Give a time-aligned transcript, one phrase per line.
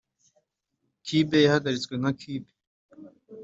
[1.05, 2.49] cube yahagaritswe nka cube;